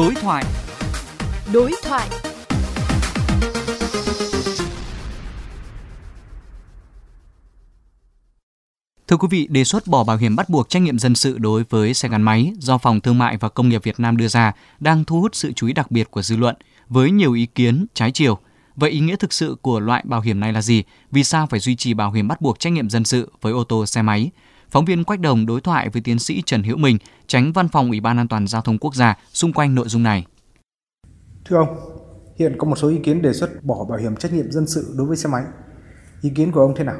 [0.00, 0.44] Đối thoại.
[1.52, 2.08] Đối thoại.
[9.08, 11.64] Thưa quý vị, đề xuất bỏ bảo hiểm bắt buộc trách nhiệm dân sự đối
[11.70, 14.52] với xe gắn máy do Phòng Thương mại và Công nghiệp Việt Nam đưa ra
[14.80, 16.56] đang thu hút sự chú ý đặc biệt của dư luận
[16.88, 18.38] với nhiều ý kiến trái chiều.
[18.76, 20.82] Vậy ý nghĩa thực sự của loại bảo hiểm này là gì?
[21.10, 23.64] Vì sao phải duy trì bảo hiểm bắt buộc trách nhiệm dân sự với ô
[23.64, 24.30] tô xe máy?
[24.70, 27.90] Phóng viên Quách Đồng đối thoại với tiến sĩ Trần Hữu Minh, tránh văn phòng
[27.90, 30.26] Ủy ban An toàn Giao thông Quốc gia xung quanh nội dung này.
[31.44, 31.68] Thưa ông,
[32.38, 34.94] hiện có một số ý kiến đề xuất bỏ bảo hiểm trách nhiệm dân sự
[34.98, 35.42] đối với xe máy.
[36.22, 36.96] Ý kiến của ông thế nào?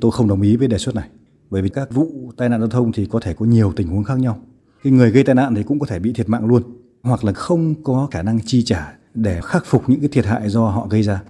[0.00, 1.08] Tôi không đồng ý với đề xuất này,
[1.50, 4.04] bởi vì các vụ tai nạn giao thông thì có thể có nhiều tình huống
[4.04, 4.38] khác nhau.
[4.82, 6.62] Cái người gây tai nạn thì cũng có thể bị thiệt mạng luôn,
[7.02, 10.48] hoặc là không có khả năng chi trả để khắc phục những cái thiệt hại
[10.48, 11.22] do họ gây ra.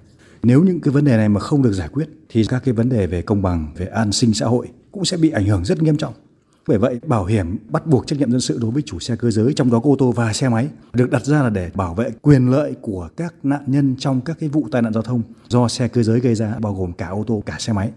[0.42, 2.88] Nếu những cái vấn đề này mà không được giải quyết thì các cái vấn
[2.88, 5.82] đề về công bằng, về an sinh xã hội cũng sẽ bị ảnh hưởng rất
[5.82, 6.14] nghiêm trọng.
[6.68, 9.30] Bởi vậy, bảo hiểm bắt buộc trách nhiệm dân sự đối với chủ xe cơ
[9.30, 11.94] giới, trong đó có ô tô và xe máy, được đặt ra là để bảo
[11.94, 15.22] vệ quyền lợi của các nạn nhân trong các cái vụ tai nạn giao thông
[15.48, 17.90] do xe cơ giới gây ra, bao gồm cả ô tô, cả xe máy.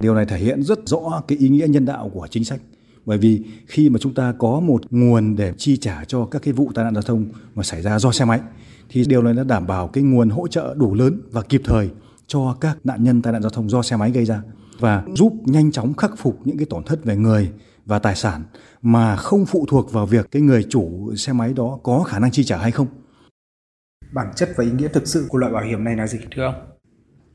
[0.00, 2.60] Điều này thể hiện rất rõ cái ý nghĩa nhân đạo của chính sách.
[3.06, 6.52] Bởi vì khi mà chúng ta có một nguồn để chi trả cho các cái
[6.54, 8.40] vụ tai nạn giao thông mà xảy ra do xe máy,
[8.88, 11.90] thì điều này đã đảm bảo cái nguồn hỗ trợ đủ lớn và kịp thời
[12.26, 14.42] cho các nạn nhân tai nạn giao thông do xe máy gây ra
[14.80, 17.50] và giúp nhanh chóng khắc phục những cái tổn thất về người
[17.86, 18.42] và tài sản
[18.82, 22.30] mà không phụ thuộc vào việc cái người chủ xe máy đó có khả năng
[22.30, 22.86] chi trả hay không.
[24.12, 26.42] Bản chất và ý nghĩa thực sự của loại bảo hiểm này là gì thưa
[26.42, 26.54] ông?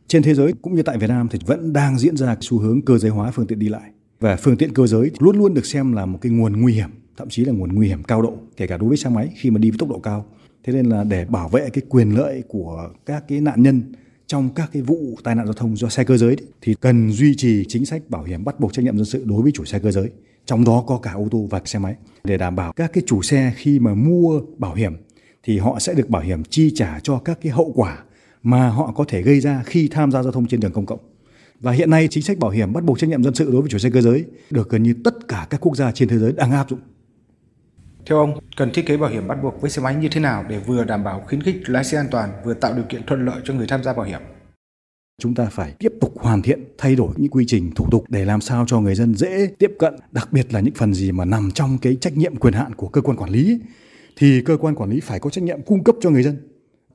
[0.08, 2.82] Trên thế giới cũng như tại Việt Nam thì vẫn đang diễn ra xu hướng
[2.82, 3.92] cơ giới hóa phương tiện đi lại.
[4.20, 6.90] Và phương tiện cơ giới luôn luôn được xem là một cái nguồn nguy hiểm,
[7.18, 9.52] thậm chí là nguồn nguy hiểm cao độ, kể cả đối với xe máy khi
[9.52, 10.26] mà đi với tốc độ cao.
[10.64, 13.82] Thế nên là để bảo vệ cái quyền lợi của các cái nạn nhân
[14.28, 17.36] trong các cái vụ tai nạn giao thông do xe cơ giới thì cần duy
[17.36, 19.80] trì chính sách bảo hiểm bắt buộc trách nhiệm dân sự đối với chủ xe
[19.80, 20.10] cơ giới
[20.46, 23.22] trong đó có cả ô tô và xe máy để đảm bảo các cái chủ
[23.22, 24.94] xe khi mà mua bảo hiểm,
[25.44, 28.04] thì họ sẽ được bảo hiểm chi trả cho các cái hậu quả
[28.44, 31.00] mà họ có thể gây ra khi tham gia giao thông trên đường công cộng.
[31.60, 33.70] Và hiện nay chính sách bảo hiểm bắt buộc trách nhiệm dân sự đối với
[33.70, 36.32] chủ xe cơ giới được gần như tất cả các quốc gia trên thế giới
[36.32, 36.80] đang áp dụng.
[38.06, 40.46] Theo ông, cần thiết kế bảo hiểm bắt buộc với xe máy như thế nào
[40.50, 43.26] để vừa đảm bảo khuyến khích lái xe an toàn, vừa tạo điều kiện thuận
[43.26, 44.22] lợi cho người tham gia bảo hiểm?
[45.22, 48.26] Chúng ta phải tiếp tục hoàn thiện, thay đổi những quy trình thủ tục để
[48.26, 51.26] làm sao cho người dân dễ tiếp cận, đặc biệt là những phần gì mà
[51.26, 53.60] nằm trong cái trách nhiệm quyền hạn của cơ quan quản lý
[54.18, 56.38] thì cơ quan quản lý phải có trách nhiệm cung cấp cho người dân.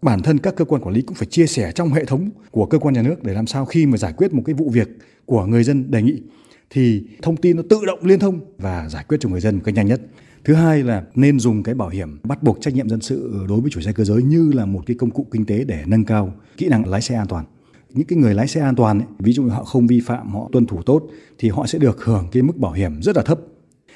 [0.02, 2.66] Bản thân các cơ quan quản lý cũng phải chia sẻ trong hệ thống của
[2.66, 4.88] cơ quan nhà nước để làm sao khi mà giải quyết một cái vụ việc
[5.26, 6.22] của người dân đề nghị
[6.70, 9.62] thì thông tin nó tự động liên thông và giải quyết cho người dân một
[9.64, 10.00] cách nhanh nhất.
[10.44, 13.60] Thứ hai là nên dùng cái bảo hiểm bắt buộc trách nhiệm dân sự đối
[13.60, 16.04] với chủ xe cơ giới như là một cái công cụ kinh tế để nâng
[16.04, 17.44] cao kỹ năng lái xe an toàn.
[17.90, 20.32] Những cái người lái xe an toàn, ấy, ví dụ như họ không vi phạm,
[20.32, 21.02] họ tuân thủ tốt
[21.38, 23.40] thì họ sẽ được hưởng cái mức bảo hiểm rất là thấp.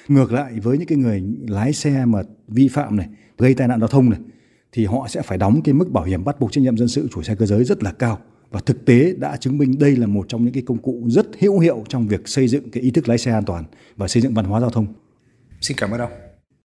[0.08, 3.80] Ngược lại với những cái người lái xe mà vi phạm này, gây tai nạn
[3.80, 4.20] giao thông này
[4.72, 7.08] thì họ sẽ phải đóng cái mức bảo hiểm bắt buộc trách nhiệm dân sự
[7.12, 8.18] chủ xe cơ giới rất là cao
[8.50, 11.26] và thực tế đã chứng minh đây là một trong những cái công cụ rất
[11.40, 13.64] hữu hiệu trong việc xây dựng cái ý thức lái xe an toàn
[13.96, 14.86] và xây dựng văn hóa giao thông.
[15.60, 16.23] Xin cảm ơn ông.